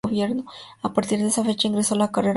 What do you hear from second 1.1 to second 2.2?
de esa fecha, ingresó a la carrera